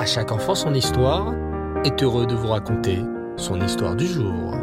[0.00, 1.34] À chaque enfant son histoire
[1.84, 3.00] est heureux de vous raconter
[3.36, 4.54] son histoire du jour.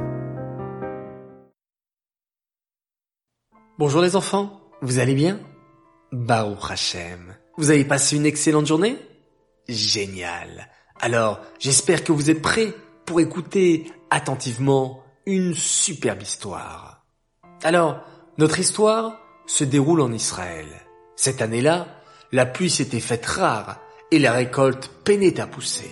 [3.77, 5.39] Bonjour les enfants, vous allez bien?
[6.11, 8.97] Baruch Hashem, vous avez passé une excellente journée?
[9.69, 10.69] Génial.
[10.99, 12.73] Alors, j'espère que vous êtes prêts
[13.05, 17.05] pour écouter attentivement une superbe histoire.
[17.61, 17.99] Alors,
[18.39, 20.65] notre histoire se déroule en Israël.
[21.15, 21.85] Cette année-là,
[22.31, 25.89] la pluie s'était faite rare et la récolte peinait à pousser.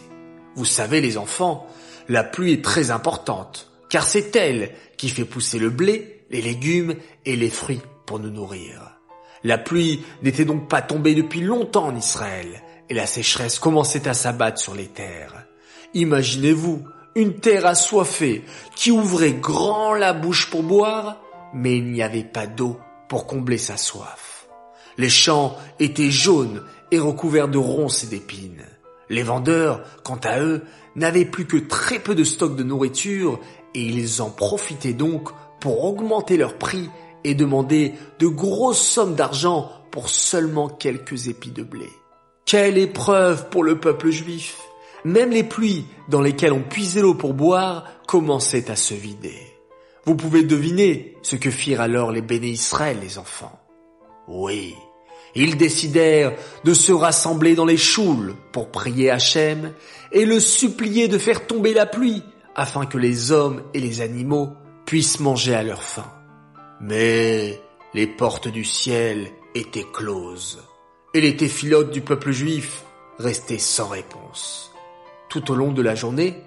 [0.55, 1.67] Vous savez les enfants,
[2.07, 6.95] la pluie est très importante, car c'est elle qui fait pousser le blé, les légumes
[7.25, 8.99] et les fruits pour nous nourrir.
[9.43, 14.13] La pluie n'était donc pas tombée depuis longtemps en Israël, et la sécheresse commençait à
[14.13, 15.45] s'abattre sur les terres.
[15.93, 16.83] Imaginez-vous,
[17.15, 18.43] une terre assoiffée
[18.75, 21.21] qui ouvrait grand la bouche pour boire,
[21.53, 24.47] mais il n'y avait pas d'eau pour combler sa soif.
[24.97, 28.65] Les champs étaient jaunes et recouverts de ronces et d'épines.
[29.09, 30.63] Les vendeurs, quant à eux,
[30.95, 33.39] n'avaient plus que très peu de stock de nourriture
[33.73, 36.89] et ils en profitaient donc pour augmenter leur prix
[37.23, 41.89] et demander de grosses sommes d'argent pour seulement quelques épis de blé.
[42.45, 44.59] Quelle épreuve pour le peuple juif
[45.03, 49.39] Même les pluies dans lesquelles on puisait l'eau pour boire commençaient à se vider.
[50.05, 53.59] Vous pouvez deviner ce que firent alors les béné Israël, les enfants.
[54.27, 54.75] Oui,
[55.35, 56.33] ils décidèrent
[56.63, 59.73] de se rassembler dans les choules pour prier Hachem
[60.11, 62.23] et le supplier de faire tomber la pluie
[62.55, 64.53] afin que les hommes et les animaux
[64.85, 66.09] puissent manger à leur faim.
[66.79, 67.59] Mais
[67.93, 70.63] les portes du ciel étaient closes
[71.13, 72.83] et les téphilotes du peuple juif
[73.19, 74.71] restaient sans réponse.
[75.29, 76.41] Tout au long de la journée,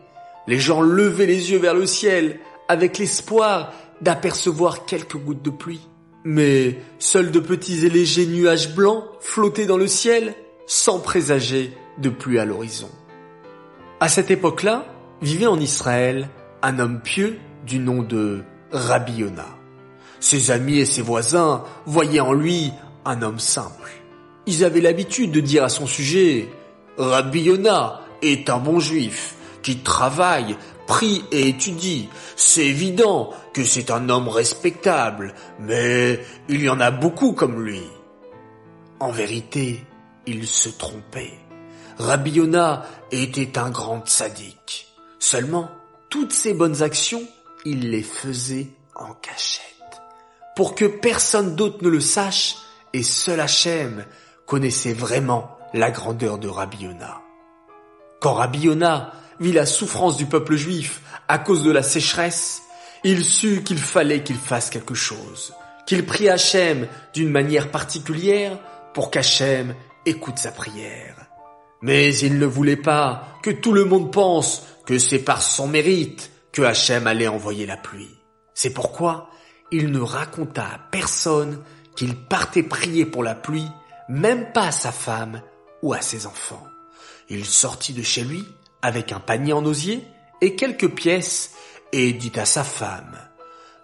[0.46, 5.86] les gens levaient les yeux vers le ciel avec l'espoir d'apercevoir quelques gouttes de pluie.
[6.24, 10.34] Mais seuls de petits et légers nuages blancs flottaient dans le ciel
[10.66, 12.90] sans présager de pluie à l'horizon.
[14.00, 14.86] À cette époque-là,
[15.22, 16.28] vivait en Israël
[16.62, 19.46] un homme pieux du nom de Rabbi Yona.
[20.20, 22.72] Ses amis et ses voisins voyaient en lui
[23.04, 23.90] un homme simple.
[24.46, 26.48] Ils avaient l'habitude de dire à son sujet
[26.96, 30.56] Rabbi Yona est un bon juif qui travaille,
[31.32, 32.08] et étudie.
[32.36, 37.82] C'est évident que c'est un homme respectable, mais il y en a beaucoup comme lui.
[39.00, 39.84] En vérité,
[40.26, 41.38] il se trompait.
[41.98, 44.88] Rabbi Yona était un grand sadique.
[45.18, 45.70] Seulement,
[46.10, 47.22] toutes ses bonnes actions,
[47.64, 49.64] il les faisait en cachette.
[50.56, 52.56] Pour que personne d'autre ne le sache,
[52.92, 54.04] et seul Hachem
[54.46, 57.20] connaissait vraiment la grandeur de Rabbi Yona.
[58.20, 62.62] Quand Rabbi Yona vit la souffrance du peuple juif à cause de la sécheresse,
[63.04, 65.54] il sut qu'il fallait qu'il fasse quelque chose,
[65.86, 68.58] qu'il prie Hachem d'une manière particulière
[68.94, 69.74] pour qu'Hachem
[70.06, 71.26] écoute sa prière.
[71.82, 76.32] Mais il ne voulait pas que tout le monde pense que c'est par son mérite
[76.52, 78.18] que Hachem allait envoyer la pluie.
[78.54, 79.30] C'est pourquoi
[79.70, 81.62] il ne raconta à personne
[81.94, 83.68] qu'il partait prier pour la pluie,
[84.08, 85.42] même pas à sa femme
[85.82, 86.66] ou à ses enfants.
[87.28, 88.44] Il sortit de chez lui
[88.82, 90.04] avec un panier en osier
[90.40, 91.54] et quelques pièces
[91.92, 93.18] et dit à sa femme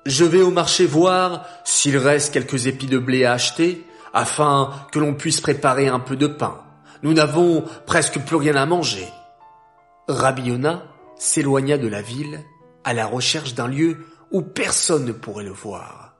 [0.06, 4.98] Je vais au marché voir s'il reste quelques épis de blé à acheter afin que
[4.98, 6.60] l'on puisse préparer un peu de pain.
[7.02, 9.08] Nous n'avons presque plus rien à manger.
[10.08, 10.84] Rabiona
[11.16, 12.40] s'éloigna de la ville
[12.84, 16.14] à la recherche d'un lieu où personne ne pourrait le voir.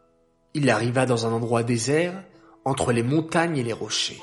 [0.55, 2.15] Il arriva dans un endroit désert
[2.65, 4.23] entre les montagnes et les rochers.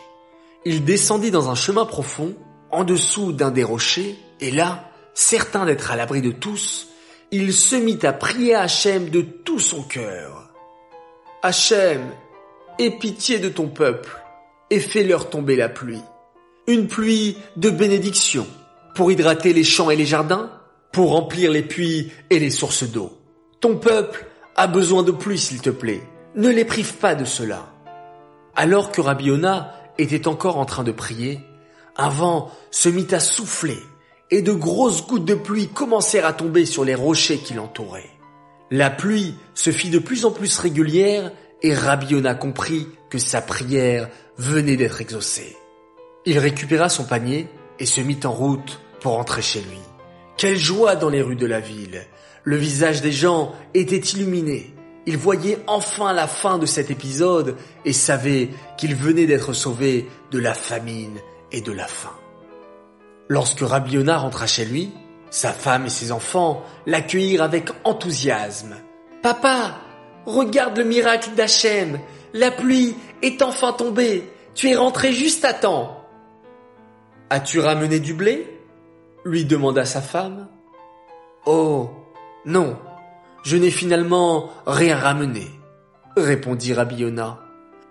[0.66, 2.35] Il descendit dans un chemin profond
[2.72, 6.88] en dessous d'un des rochers et là, certain d'être à l'abri de tous,
[7.31, 10.50] il se mit à prier à Hachem de tout son cœur.
[11.44, 12.02] Hachem,
[12.79, 14.09] aie pitié de ton peuple
[14.69, 16.02] et fais-leur tomber la pluie.
[16.68, 18.47] Une pluie de bénédiction
[18.96, 20.52] pour hydrater les champs et les jardins,
[20.91, 23.18] pour remplir les puits et les sources d'eau.
[23.62, 24.25] Ton peuple
[24.56, 26.02] a besoin de pluie, s'il te plaît.
[26.35, 27.69] Ne les prive pas de cela.
[28.56, 29.31] Alors que Rabbi
[29.97, 31.40] était encore en train de prier,
[31.96, 33.78] un vent se mit à souffler
[34.31, 38.09] et de grosses gouttes de pluie commencèrent à tomber sur les rochers qui l'entouraient.
[38.72, 41.31] La pluie se fit de plus en plus régulière
[41.61, 45.57] et Rabiona comprit que sa prière venait d'être exaucée.
[46.25, 47.47] Il récupéra son panier
[47.79, 49.79] et se mit en route pour rentrer chez lui.
[50.37, 52.01] Quelle joie dans les rues de la ville.
[52.43, 54.73] Le visage des gens était illuminé.
[55.05, 60.39] Ils voyaient enfin la fin de cet épisode et savaient qu'il venait d'être sauvé de
[60.39, 61.19] la famine
[61.51, 62.16] et de la faim.
[63.31, 64.91] Lorsque Rabiona rentra chez lui,
[65.29, 68.75] sa femme et ses enfants l'accueillirent avec enthousiasme.
[69.23, 69.78] Papa,
[70.25, 71.97] regarde le miracle d'Hachem.
[72.33, 74.29] La pluie est enfin tombée.
[74.53, 76.05] Tu es rentré juste à temps.
[77.29, 78.59] As-tu ramené du blé?
[79.23, 80.49] lui demanda sa femme.
[81.45, 81.89] Oh,
[82.45, 82.77] non,
[83.45, 85.47] je n'ai finalement rien ramené,
[86.17, 87.05] répondit Rabbi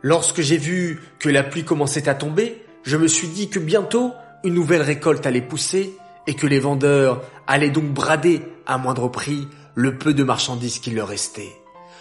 [0.03, 4.13] Lorsque j'ai vu que la pluie commençait à tomber, je me suis dit que bientôt
[4.45, 5.97] une nouvelle récolte allait pousser
[6.27, 10.95] et que les vendeurs allaient donc brader à moindre prix le peu de marchandises qu'il
[10.95, 11.53] leur restait.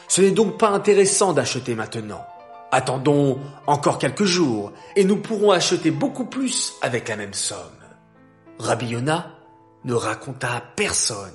[0.08, 2.26] Ce n'est donc pas intéressant d'acheter maintenant.
[2.72, 7.58] Attendons encore quelques jours et nous pourrons acheter beaucoup plus avec la même somme.
[8.60, 8.96] Rabbi
[9.86, 11.32] ne raconta à personne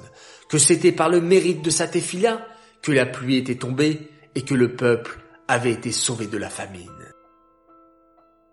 [0.48, 2.46] que c'était par le mérite de sa téfila
[2.82, 5.18] que la pluie était tombée et que le peuple
[5.48, 6.90] avait été sauvé de la famine.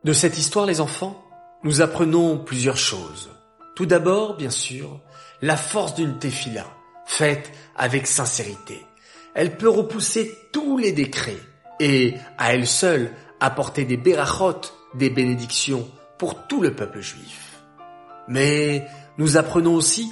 [0.04, 1.24] De cette histoire, les enfants,
[1.64, 3.30] nous apprenons plusieurs choses.
[3.76, 5.00] Tout d'abord, bien sûr,
[5.42, 6.66] la force d'une téfila,
[7.06, 8.86] faite avec sincérité.
[9.34, 11.40] Elle peut repousser tous les décrets
[11.80, 14.62] et, à elle seule, apporter des bérachot,
[14.96, 17.60] des bénédictions pour tout le peuple juif.
[18.28, 18.88] Mais
[19.18, 20.12] nous apprenons aussi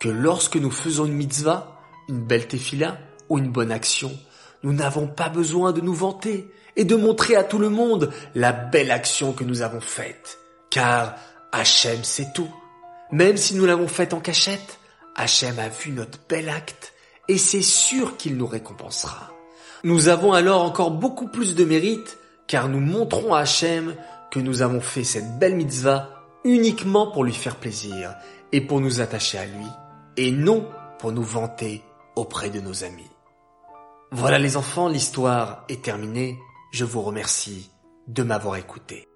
[0.00, 2.98] que lorsque nous faisons une mitzvah, une belle tefila
[3.28, 4.12] ou une bonne action,
[4.62, 8.52] nous n'avons pas besoin de nous vanter et de montrer à tout le monde la
[8.52, 10.39] belle action que nous avons faite.
[10.70, 11.16] Car
[11.52, 12.48] Hachem sait tout.
[13.10, 14.78] Même si nous l'avons faite en cachette,
[15.16, 16.92] Hachem a vu notre bel acte
[17.28, 19.32] et c'est sûr qu'il nous récompensera.
[19.82, 23.94] Nous avons alors encore beaucoup plus de mérite car nous montrons à Hachem
[24.30, 26.10] que nous avons fait cette belle mitzvah
[26.44, 28.14] uniquement pour lui faire plaisir
[28.52, 29.66] et pour nous attacher à lui
[30.16, 30.68] et non
[30.98, 31.82] pour nous vanter
[32.16, 33.10] auprès de nos amis.
[34.12, 36.38] Voilà les enfants, l'histoire est terminée.
[36.72, 37.70] Je vous remercie
[38.08, 39.09] de m'avoir écouté.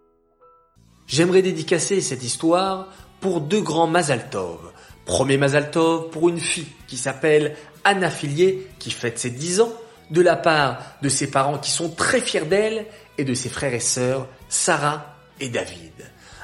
[1.06, 2.89] J'aimerais dédicacer cette histoire
[3.21, 4.59] pour deux grands Mazaltov.
[5.05, 9.73] Premier Mazaltov pour une fille qui s'appelle Anna Filier, qui fête ses dix ans,
[10.11, 12.87] de la part de ses parents qui sont très fiers d'elle
[13.19, 15.93] et de ses frères et sœurs Sarah et David.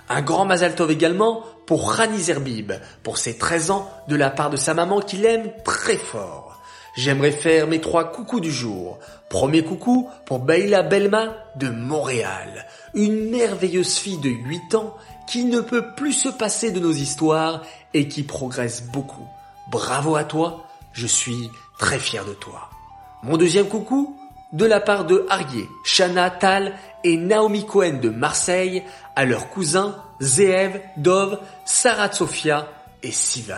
[0.09, 2.73] Un grand Mazaltov également pour Rani Zerbib,
[3.03, 6.60] pour ses 13 ans, de la part de sa maman qui l'aime très fort.
[6.97, 8.99] J'aimerais faire mes trois coucous du jour.
[9.29, 14.97] Premier coucou pour Baila Belma de Montréal, une merveilleuse fille de 8 ans
[15.29, 17.63] qui ne peut plus se passer de nos histoires
[17.95, 19.27] et qui progresse beaucoup.
[19.71, 22.69] Bravo à toi, je suis très fier de toi.
[23.23, 24.17] Mon deuxième coucou
[24.53, 28.83] de la part de Arié, Shana, Tal et Naomi Cohen de Marseille
[29.15, 32.69] à leurs cousins Zeev, Dov, Sarah Sofia
[33.03, 33.57] et Sivan.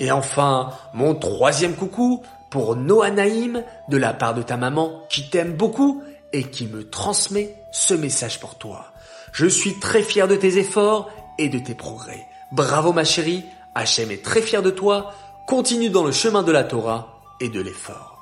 [0.00, 5.30] Et enfin, mon troisième coucou pour Noah Naïm de la part de ta maman qui
[5.30, 6.02] t'aime beaucoup
[6.32, 8.86] et qui me transmet ce message pour toi.
[9.32, 12.26] Je suis très fier de tes efforts et de tes progrès.
[12.52, 13.44] Bravo ma chérie,
[13.74, 15.12] Hachem est très fier de toi.
[15.46, 18.18] Continue dans le chemin de la Torah et de l'effort.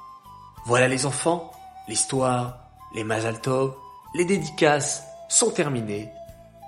[0.66, 1.50] Voilà les enfants,
[1.88, 2.58] l'histoire,
[2.94, 3.74] les Mazaltov,
[4.14, 6.10] les dédicaces sont terminées.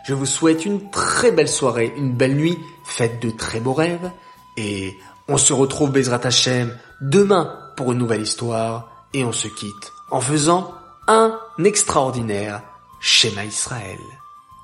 [0.04, 4.10] Je vous souhaite une très belle soirée, une belle nuit, faites de très beaux rêves,
[4.56, 4.96] et
[5.28, 10.20] on se retrouve Bezrat Hashem demain pour une nouvelle histoire, et on se quitte en
[10.20, 10.74] faisant
[11.08, 12.62] un extraordinaire
[13.00, 13.98] schéma Israël.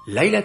[0.07, 0.43] Laila.